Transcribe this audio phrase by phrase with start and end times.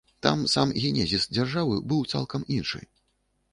[0.25, 2.83] Там сам генезіс дзяржавы быў цалкам іншы.